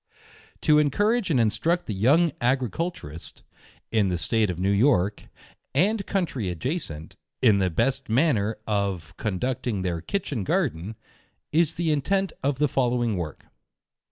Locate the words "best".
7.69-8.09